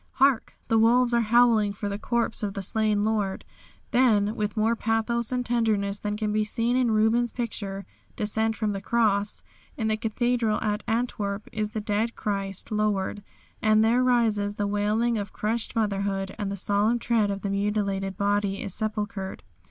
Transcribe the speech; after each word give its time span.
Hark! 0.13 0.55
The 0.67 0.79
wolves 0.79 1.13
are 1.13 1.21
howling 1.21 1.73
for 1.73 1.87
the 1.87 1.99
corpse 1.99 2.41
of 2.41 2.55
the 2.55 2.63
slain 2.63 3.03
Lord. 3.03 3.45
Then, 3.91 4.35
with 4.35 4.57
more 4.57 4.75
pathos 4.75 5.31
and 5.31 5.45
tenderness 5.45 5.99
than 5.99 6.17
can 6.17 6.33
be 6.33 6.43
seen 6.43 6.75
in 6.75 6.89
Rubens' 6.89 7.31
picture, 7.31 7.85
"Descent 8.15 8.55
from 8.55 8.71
the 8.71 8.81
Cross," 8.81 9.43
in 9.77 9.89
the 9.89 9.97
cathedral 9.97 10.59
at 10.63 10.83
Antwerp, 10.87 11.47
is 11.51 11.69
the 11.69 11.81
dead 11.81 12.15
Christ 12.15 12.71
lowered, 12.71 13.21
and 13.61 13.83
there 13.85 14.01
rises 14.03 14.55
the 14.55 14.65
wailing 14.65 15.19
of 15.19 15.33
crushed 15.33 15.75
motherhood, 15.75 16.33
and 16.39 16.49
with 16.49 16.57
solemn 16.57 16.97
tread 16.97 17.29
the 17.43 17.49
mutilated 17.51 18.17
body 18.17 18.63
is 18.63 18.73
sepulchred. 18.73 19.43